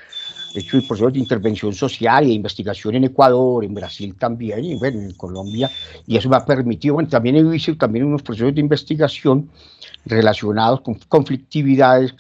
he 0.54 0.60
hecho 0.60 0.82
procesos 0.88 1.14
de 1.14 1.20
intervención 1.20 1.74
social 1.74 2.26
y 2.26 2.30
de 2.30 2.34
investigación 2.34 2.96
en 2.96 3.06
Ecuador, 3.06 3.64
en 3.64 3.74
Brasil 3.74 4.16
también, 4.18 4.66
y 4.66 4.76
bueno, 4.76 5.00
en 5.00 5.14
Colombia, 5.14 5.70
y 6.06 6.18
eso 6.18 6.30
me 6.30 6.36
ha 6.36 6.46
permitido, 6.46 6.96
bueno, 6.96 7.10
también 7.10 7.36
he 7.38 7.44
visto 7.44 7.76
también 7.78 8.06
unos 8.06 8.22
procesos 8.22 8.54
de 8.54 8.62
investigación 8.62 9.50
relacionados 10.06 10.82
con 10.82 10.96
conflictividades 11.08 12.14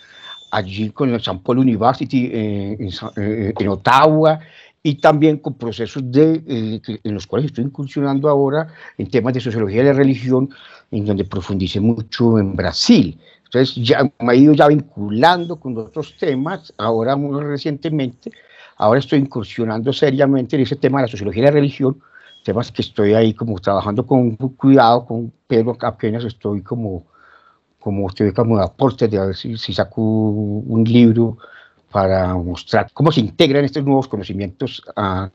allí 0.53 0.91
con 0.91 1.09
el 1.09 1.15
St. 1.15 1.41
Paul 1.43 1.59
University 1.59 2.29
eh, 2.31 2.77
eh, 3.17 3.53
en, 3.57 3.67
Ottawa 3.67 4.39
y 4.83 4.95
también 4.95 5.37
con 5.39 5.55
procesos 5.55 6.03
de, 6.11 6.43
eh, 6.47 6.99
en 7.03 7.13
los 7.13 7.25
cuales 7.25 7.47
estoy 7.47 7.63
incursionando 7.63 8.29
ahora 8.29 8.67
en 8.99 9.09
temas 9.09 9.33
de 9.33 9.39
sociología 9.39 9.81
de 9.81 9.89
la 9.89 9.93
religión, 9.93 10.49
en 10.91 11.05
donde 11.05 11.25
profundicé 11.25 11.79
mucho 11.79 12.37
en 12.37 12.55
Brasil. 12.55 13.17
Entonces 13.45 13.75
ya 13.75 14.03
me 14.19 14.33
he 14.33 14.37
ido 14.37 14.53
ya 14.53 14.67
vinculando 14.67 15.55
con 15.59 15.75
otros 15.77 16.15
temas, 16.19 16.71
ahora 16.77 17.15
muy 17.15 17.41
recientemente, 17.43 18.31
ahora 18.77 18.99
estoy 18.99 19.19
incursionando 19.19 19.91
seriamente 19.91 20.55
en 20.55 20.61
ese 20.61 20.75
tema 20.75 20.99
de 20.99 21.07
la 21.07 21.11
sociología 21.11 21.43
de 21.43 21.49
la 21.49 21.55
religión, 21.55 21.99
temas 22.43 22.71
que 22.71 22.83
estoy 22.83 23.13
ahí 23.15 23.33
como 23.33 23.57
trabajando 23.57 24.05
con 24.05 24.35
cuidado, 24.35 25.05
con, 25.05 25.33
pero 25.47 25.75
apenas 25.81 26.25
estoy 26.25 26.61
como 26.61 27.05
como 27.83 28.05
usted 28.05 28.33
como 28.33 28.57
aporte 28.59 29.09
de 29.09 29.19
ver 29.19 29.35
si, 29.35 29.57
saco 29.57 30.01
un 30.01 30.85
libro 30.85 31.37
para 31.91 32.33
mostrar 32.33 32.89
cómo 32.93 33.11
se 33.11 33.19
integran 33.19 33.65
estos 33.65 33.83
nuevos 33.83 34.07
conocimientos 34.07 34.81
a, 34.95 35.29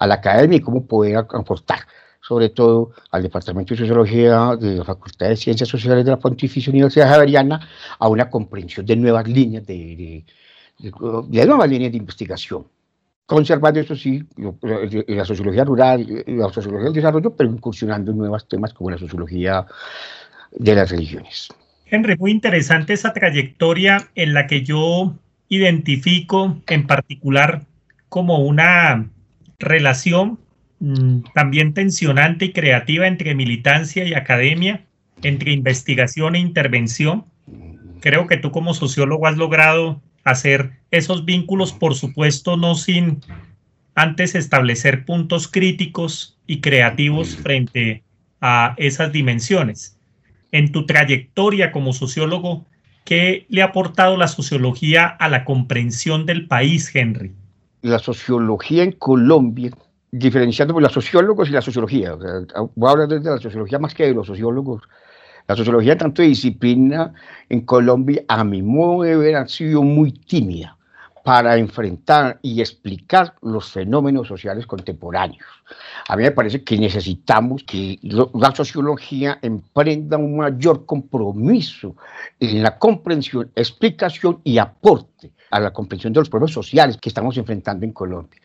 la 0.00 0.14
academia 0.14 0.58
y 0.58 0.60
cómo 0.60 0.84
poder 0.86 1.16
aportar, 1.16 1.80
sobre 2.20 2.50
todo 2.50 2.90
al 3.10 3.22
Departamento 3.22 3.72
de 3.72 3.78
Sociología 3.78 4.56
de 4.56 4.76
la 4.76 4.84
Facultad 4.84 5.28
de 5.28 5.36
Ciencias 5.36 5.70
Sociales 5.70 6.04
de 6.04 6.10
la 6.10 6.18
Pontificia 6.18 6.70
Universidad 6.70 7.08
Javeriana, 7.08 7.66
a 7.98 8.08
una 8.08 8.28
comprensión 8.28 8.84
de 8.84 8.94
nuevas 8.94 9.26
líneas 9.26 9.66
de, 9.66 10.22
nuevas 10.78 11.68
líneas 11.70 11.92
de 11.92 11.98
investigación. 11.98 12.66
Conservando 13.24 13.80
eso 13.80 13.96
sí, 13.96 14.22
la 14.36 15.24
sociología 15.24 15.64
rural, 15.64 16.06
la 16.26 16.52
sociología 16.52 16.84
del 16.84 16.92
desarrollo, 16.92 17.34
pero 17.34 17.50
incursionando 17.50 18.12
en 18.12 18.18
nuevos 18.18 18.46
temas 18.46 18.74
como 18.74 18.90
la 18.90 18.98
sociología 18.98 19.66
de 20.52 20.74
las 20.74 20.90
religiones. 20.90 21.48
Henry, 21.88 22.16
muy 22.16 22.32
interesante 22.32 22.92
esa 22.92 23.12
trayectoria 23.12 24.08
en 24.16 24.34
la 24.34 24.46
que 24.48 24.62
yo 24.62 25.16
identifico 25.48 26.60
en 26.66 26.86
particular 26.86 27.62
como 28.08 28.40
una 28.40 29.08
relación 29.60 30.40
mm, 30.80 31.20
también 31.34 31.74
tensionante 31.74 32.46
y 32.46 32.52
creativa 32.52 33.06
entre 33.06 33.36
militancia 33.36 34.04
y 34.04 34.14
academia, 34.14 34.84
entre 35.22 35.52
investigación 35.52 36.34
e 36.34 36.40
intervención. 36.40 37.24
Creo 38.00 38.26
que 38.26 38.36
tú 38.36 38.50
como 38.50 38.74
sociólogo 38.74 39.28
has 39.28 39.36
logrado 39.36 40.02
hacer 40.24 40.72
esos 40.90 41.24
vínculos, 41.24 41.72
por 41.72 41.94
supuesto, 41.94 42.56
no 42.56 42.74
sin 42.74 43.20
antes 43.94 44.34
establecer 44.34 45.04
puntos 45.04 45.46
críticos 45.46 46.36
y 46.48 46.60
creativos 46.60 47.36
frente 47.36 48.02
a 48.40 48.74
esas 48.76 49.12
dimensiones 49.12 49.95
en 50.52 50.72
tu 50.72 50.86
trayectoria 50.86 51.72
como 51.72 51.92
sociólogo, 51.92 52.64
¿qué 53.04 53.46
le 53.48 53.62
ha 53.62 53.66
aportado 53.66 54.16
la 54.16 54.28
sociología 54.28 55.06
a 55.06 55.28
la 55.28 55.44
comprensión 55.44 56.26
del 56.26 56.46
país, 56.46 56.94
Henry? 56.94 57.32
La 57.82 57.98
sociología 57.98 58.82
en 58.82 58.92
Colombia, 58.92 59.70
diferenciando 60.10 60.74
por 60.74 60.82
los 60.82 60.92
sociólogos 60.92 61.48
y 61.48 61.52
la 61.52 61.62
sociología, 61.62 62.14
voy 62.74 62.88
a 62.88 62.92
hablar 62.92 63.08
de 63.08 63.20
la 63.20 63.38
sociología 63.38 63.78
más 63.78 63.94
que 63.94 64.04
de 64.04 64.14
los 64.14 64.26
sociólogos. 64.26 64.82
La 65.48 65.54
sociología, 65.54 65.96
tanto 65.96 66.22
de 66.22 66.28
disciplina 66.28 67.12
en 67.48 67.60
Colombia, 67.60 68.24
a 68.26 68.42
mi 68.42 68.62
modo 68.62 69.04
de 69.04 69.16
ver, 69.16 69.36
ha 69.36 69.46
sido 69.46 69.82
muy 69.82 70.10
tímida 70.10 70.76
para 71.26 71.56
enfrentar 71.56 72.38
y 72.40 72.60
explicar 72.60 73.34
los 73.42 73.72
fenómenos 73.72 74.28
sociales 74.28 74.64
contemporáneos. 74.64 75.44
A 76.06 76.14
mí 76.14 76.22
me 76.22 76.30
parece 76.30 76.62
que 76.62 76.78
necesitamos 76.78 77.64
que 77.64 77.98
la 78.02 78.54
sociología 78.54 79.40
emprenda 79.42 80.18
un 80.18 80.36
mayor 80.36 80.86
compromiso 80.86 81.96
en 82.38 82.62
la 82.62 82.78
comprensión, 82.78 83.50
explicación 83.56 84.40
y 84.44 84.58
aporte 84.58 85.32
a 85.50 85.58
la 85.58 85.72
comprensión 85.72 86.12
de 86.12 86.20
los 86.20 86.30
problemas 86.30 86.52
sociales 86.52 86.96
que 86.96 87.08
estamos 87.08 87.36
enfrentando 87.36 87.84
en 87.84 87.90
Colombia. 87.90 88.40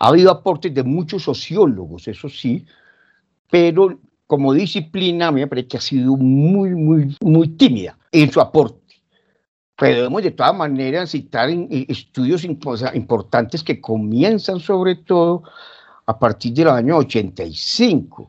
Ha 0.00 0.08
habido 0.08 0.32
aportes 0.32 0.74
de 0.74 0.82
muchos 0.82 1.22
sociólogos, 1.22 2.08
eso 2.08 2.28
sí, 2.28 2.66
pero 3.48 3.96
como 4.26 4.52
disciplina 4.52 5.30
me 5.30 5.46
parece 5.46 5.68
que 5.68 5.76
ha 5.76 5.80
sido 5.80 6.16
muy, 6.16 6.70
muy, 6.70 7.16
muy 7.20 7.46
tímida 7.50 7.96
en 8.10 8.32
su 8.32 8.40
aporte. 8.40 8.83
Podemos 9.76 10.22
de 10.22 10.30
todas 10.30 10.54
maneras 10.54 11.10
citar 11.10 11.48
estudios 11.88 12.44
importantes 12.44 13.62
que 13.64 13.80
comienzan 13.80 14.60
sobre 14.60 14.94
todo 14.94 15.42
a 16.06 16.18
partir 16.18 16.52
del 16.54 16.68
año 16.68 16.98
85 16.98 18.28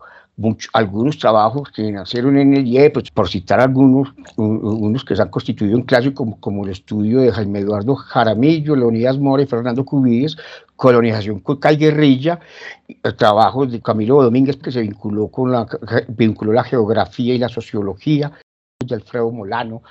algunos 0.73 1.17
trabajos 1.17 1.69
que 1.71 1.89
nacieron 1.91 2.37
en 2.37 2.55
el 2.55 2.67
IE, 2.67 2.89
pues 2.89 3.09
por 3.09 3.29
citar 3.29 3.61
algunos, 3.61 4.13
unos 4.35 5.05
que 5.05 5.15
se 5.15 5.21
han 5.21 5.29
constituido 5.29 5.77
en 5.77 5.83
clase, 5.83 6.13
como, 6.13 6.39
como 6.41 6.65
el 6.65 6.71
estudio 6.71 7.21
de 7.21 7.31
Jaime 7.31 7.59
Eduardo 7.59 7.95
Jaramillo, 7.95 8.75
Leonidas 8.75 9.17
Mora 9.17 9.43
y 9.43 9.45
Fernando 9.45 9.85
Cubides, 9.85 10.35
colonización 10.75 11.41
y 11.71 11.75
guerrilla, 11.77 12.39
el 13.01 13.15
trabajo 13.15 13.65
de 13.65 13.81
Camilo 13.81 14.21
Domínguez 14.21 14.57
que 14.57 14.71
se 14.71 14.81
vinculó 14.81 15.29
con 15.29 15.51
la, 15.51 15.67
vinculó 16.09 16.51
la 16.51 16.65
geografía 16.65 17.33
y 17.33 17.37
la 17.37 17.49
sociología, 17.49 18.33
de 18.85 18.95
Alfredo 18.95 19.31
Molano, 19.31 19.83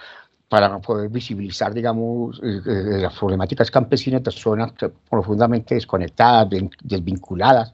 para 0.54 0.78
poder 0.78 1.08
visibilizar, 1.08 1.74
digamos, 1.74 2.40
eh, 2.40 2.60
eh, 2.64 2.98
las 3.02 3.12
problemáticas 3.18 3.72
campesinas 3.72 4.22
de 4.22 4.30
zonas 4.30 4.70
profundamente 5.10 5.74
desconectadas, 5.74 6.48
desvinculadas 6.80 7.72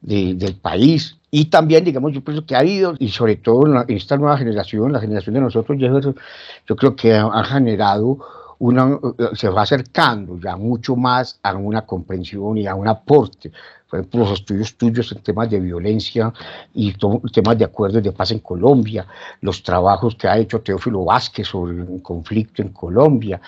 del 0.00 0.54
país. 0.54 1.18
Y 1.32 1.46
también, 1.46 1.82
digamos, 1.82 2.12
yo 2.12 2.22
pienso 2.22 2.46
que 2.46 2.54
ha 2.54 2.62
ido, 2.62 2.94
y 3.00 3.08
sobre 3.08 3.34
todo 3.34 3.82
en, 3.82 3.96
esta 3.96 4.16
nueva 4.16 4.38
generación, 4.38 4.92
la 4.92 5.00
generación 5.00 5.34
de 5.34 5.40
nosotros, 5.40 5.76
yo, 5.80 6.76
creo 6.76 6.94
que 6.94 7.12
ha, 7.12 7.42
generado 7.42 8.18
una, 8.58 8.98
se 9.34 9.48
va 9.48 9.62
acercando 9.62 10.38
ya 10.38 10.56
mucho 10.56 10.96
más 10.96 11.38
a 11.42 11.54
una 11.54 11.82
comprensión 11.82 12.58
y 12.58 12.66
a 12.66 12.74
un 12.74 12.88
aporte. 12.88 13.52
Por 13.88 14.00
ejemplo, 14.00 14.20
los 14.20 14.32
estudios 14.32 14.76
tuyos 14.76 15.12
en 15.12 15.22
temas 15.22 15.48
de 15.48 15.60
violencia 15.60 16.32
y 16.74 16.92
temas 17.32 17.58
de 17.58 17.64
acuerdos 17.64 18.02
de 18.02 18.12
paz 18.12 18.32
en 18.32 18.40
Colombia, 18.40 19.06
los 19.40 19.62
trabajos 19.62 20.16
que 20.16 20.26
ha 20.26 20.38
hecho 20.38 20.60
Teófilo 20.60 21.04
Vázquez 21.04 21.46
sobre 21.46 21.80
un 21.82 22.00
conflicto 22.00 22.62
en 22.62 22.70
Colombia. 22.70 23.40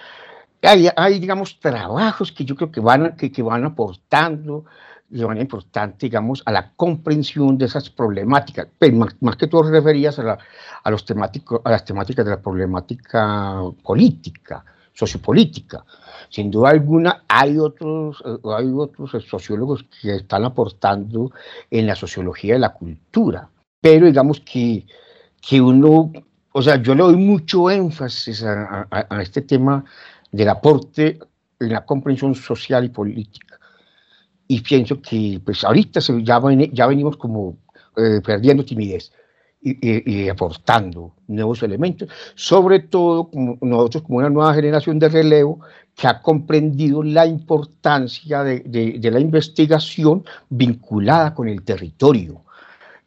Hay, 0.63 0.89
hay 0.95 1.19
digamos, 1.19 1.59
trabajos 1.59 2.33
que 2.33 2.45
yo 2.45 2.55
creo 2.55 2.71
que 2.71 2.81
van, 2.81 3.17
que, 3.17 3.33
que 3.33 3.43
van 3.43 3.65
aportando 3.65 4.65
de 5.09 5.27
manera 5.27 5.43
importante, 5.43 6.07
digamos, 6.07 6.43
a 6.45 6.53
la 6.53 6.73
comprensión 6.75 7.57
de 7.57 7.65
esas 7.65 7.89
problemáticas, 7.89 8.69
pero 8.79 9.07
más, 9.21 9.37
que 9.37 9.47
todo 9.47 9.63
referías 9.63 10.19
a, 10.19 10.39
a, 10.85 10.91
los 10.91 11.05
temáticos, 11.05 11.61
a 11.65 11.71
las 11.71 11.85
temáticas 11.85 12.25
de 12.25 12.33
la 12.33 12.41
problemática 12.41 13.63
política, 13.83 14.65
sociopolítica. 14.99 15.85
Sin 16.29 16.51
duda 16.51 16.71
alguna, 16.71 17.25
hay 17.29 17.59
otros, 17.59 18.23
eh, 18.27 18.37
hay 18.57 18.67
otros 18.75 19.11
sociólogos 19.25 19.85
que 19.85 20.17
están 20.17 20.45
aportando 20.45 21.31
en 21.71 21.87
la 21.87 21.95
sociología 21.95 22.55
de 22.55 22.61
la 22.61 22.75
cultura, 22.75 23.49
pero 23.81 24.07
digamos 24.07 24.41
que, 24.41 24.87
que 25.41 25.61
uno, 25.61 26.13
o 26.53 26.63
sea, 26.63 26.83
yo 26.83 26.95
le 26.95 27.05
doy 27.05 27.17
mucho 27.17 27.71
énfasis 27.71 28.43
a, 28.43 28.89
este 29.23 29.43
tema 29.43 29.85
del 30.33 30.49
aporte 30.49 31.19
en 31.61 31.73
la 31.73 31.85
comprensión 31.85 32.35
social 32.35 32.85
y 32.85 32.89
política. 32.89 33.61
Y 34.49 34.61
pienso 34.63 35.01
que 35.01 35.41
pues 35.45 35.63
ahorita 35.63 36.01
ya, 36.25 36.41
ya 36.73 36.87
venimos 36.87 37.17
como 37.17 37.59
eh, 37.97 38.21
perdiendo 38.25 38.65
timidez 38.65 39.13
y, 39.61 40.29
aportando 40.29 41.15
nuevos 41.27 41.63
elementos, 41.63 42.09
sobre 42.35 42.81
todo 42.81 43.31
nosotros 43.61 44.05
como 44.05 44.19
una 44.19 44.31
nueva 44.31 44.55
generación 44.55 44.99
de 44.99 45.09
relevo 45.09 45.61
que 45.95 46.07
ha 46.07 46.21
comprendido 46.21 47.03
la 47.03 47.27
importancia 47.27 48.45
de, 48.45 48.61
de, 48.61 49.11
la 49.11 49.21
investigación 49.21 50.25
vinculada 50.49 51.35
con 51.35 51.49
el 51.49 51.63
territorio 51.63 52.43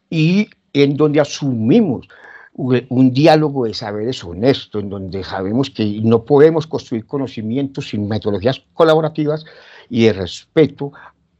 y 0.09 0.49
en 0.73 0.97
donde 0.97 1.21
asumimos 1.21 2.07
un 2.53 3.13
diálogo 3.13 3.65
de 3.65 3.73
saberes 3.73 4.23
honesto, 4.23 4.79
en 4.79 4.89
donde 4.89 5.23
sabemos 5.23 5.69
que 5.69 6.01
no 6.03 6.25
podemos 6.25 6.67
construir 6.67 7.05
conocimientos 7.05 7.89
sin 7.89 8.09
metodologías 8.09 8.61
colaborativas 8.73 9.45
y 9.89 10.03
de 10.03 10.13
respeto 10.13 10.91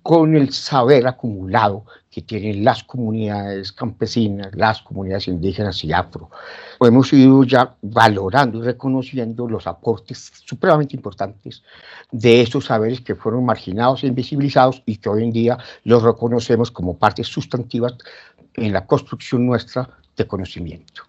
con 0.03 0.35
el 0.35 0.51
saber 0.51 1.05
acumulado 1.07 1.85
que 2.09 2.21
tienen 2.21 2.63
las 2.63 2.83
comunidades 2.83 3.71
campesinas, 3.71 4.53
las 4.53 4.81
comunidades 4.81 5.27
indígenas 5.27 5.83
y 5.83 5.93
afro. 5.93 6.29
Hemos 6.79 7.13
ido 7.13 7.43
ya 7.43 7.75
valorando 7.81 8.59
y 8.59 8.63
reconociendo 8.63 9.47
los 9.47 9.67
aportes 9.67 10.31
supremamente 10.45 10.95
importantes 10.95 11.63
de 12.11 12.41
esos 12.41 12.65
saberes 12.65 13.01
que 13.01 13.15
fueron 13.15 13.45
marginados 13.45 14.03
e 14.03 14.07
invisibilizados 14.07 14.83
y 14.85 14.97
que 14.97 15.09
hoy 15.09 15.23
en 15.23 15.31
día 15.31 15.57
los 15.83 16.03
reconocemos 16.03 16.71
como 16.71 16.97
partes 16.97 17.27
sustantivas 17.27 17.93
en 18.55 18.73
la 18.73 18.85
construcción 18.85 19.45
nuestra 19.45 19.89
de 20.17 20.27
conocimiento. 20.27 21.03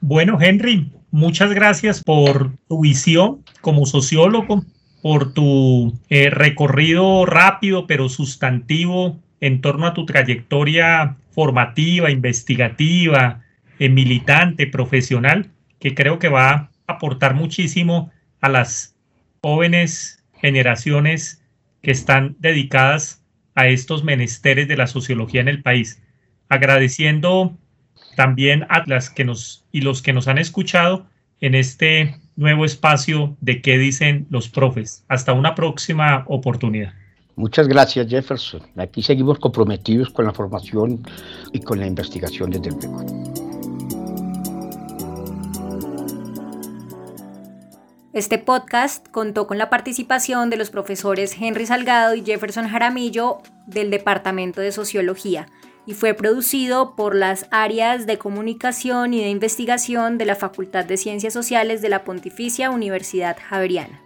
Bueno, 0.00 0.38
Henry, 0.40 0.92
muchas 1.10 1.52
gracias 1.52 2.02
por 2.02 2.52
tu 2.68 2.80
visión 2.80 3.44
como 3.60 3.84
sociólogo, 3.84 4.64
por 5.02 5.32
tu 5.32 5.98
eh, 6.08 6.30
recorrido 6.30 7.24
rápido 7.26 7.86
pero 7.86 8.08
sustantivo 8.08 9.18
en 9.40 9.60
torno 9.60 9.86
a 9.86 9.94
tu 9.94 10.04
trayectoria 10.06 11.16
formativa, 11.30 12.10
investigativa, 12.10 13.44
eh, 13.78 13.88
militante, 13.88 14.66
profesional, 14.66 15.50
que 15.78 15.94
creo 15.94 16.18
que 16.18 16.28
va 16.28 16.50
a 16.50 16.70
aportar 16.86 17.34
muchísimo 17.34 18.10
a 18.40 18.48
las 18.48 18.96
jóvenes 19.40 20.24
generaciones 20.40 21.42
que 21.82 21.92
están 21.92 22.36
dedicadas 22.40 23.22
a 23.54 23.68
estos 23.68 24.04
menesteres 24.04 24.68
de 24.68 24.76
la 24.76 24.86
sociología 24.86 25.40
en 25.40 25.48
el 25.48 25.62
país. 25.62 26.02
Agradeciendo 26.48 27.56
también 28.16 28.66
a 28.68 28.82
las 28.86 29.10
que 29.10 29.24
nos 29.24 29.64
y 29.70 29.82
los 29.82 30.02
que 30.02 30.12
nos 30.12 30.26
han 30.26 30.38
escuchado 30.38 31.06
en 31.40 31.54
este 31.54 32.16
nuevo 32.36 32.64
espacio 32.64 33.36
de 33.40 33.60
qué 33.60 33.78
dicen 33.78 34.26
los 34.30 34.48
profes. 34.48 35.04
Hasta 35.08 35.32
una 35.32 35.54
próxima 35.54 36.24
oportunidad. 36.28 36.92
Muchas 37.36 37.68
gracias, 37.68 38.08
Jefferson. 38.08 38.62
Aquí 38.76 39.02
seguimos 39.02 39.38
comprometidos 39.38 40.10
con 40.10 40.24
la 40.24 40.32
formación 40.32 41.02
y 41.52 41.60
con 41.60 41.78
la 41.78 41.86
investigación 41.86 42.50
desde 42.50 42.70
luego. 42.70 43.04
Este 48.12 48.38
podcast 48.38 49.06
contó 49.10 49.46
con 49.46 49.58
la 49.58 49.70
participación 49.70 50.50
de 50.50 50.56
los 50.56 50.70
profesores 50.70 51.36
Henry 51.40 51.66
Salgado 51.66 52.16
y 52.16 52.24
Jefferson 52.24 52.68
Jaramillo 52.68 53.42
del 53.66 53.90
Departamento 53.90 54.60
de 54.60 54.72
Sociología 54.72 55.46
y 55.88 55.94
fue 55.94 56.12
producido 56.12 56.94
por 56.96 57.14
las 57.14 57.46
áreas 57.50 58.04
de 58.04 58.18
comunicación 58.18 59.14
y 59.14 59.22
de 59.22 59.30
investigación 59.30 60.18
de 60.18 60.26
la 60.26 60.34
Facultad 60.34 60.84
de 60.84 60.98
Ciencias 60.98 61.32
Sociales 61.32 61.80
de 61.80 61.88
la 61.88 62.04
Pontificia 62.04 62.70
Universidad 62.70 63.38
Javeriana. 63.42 64.02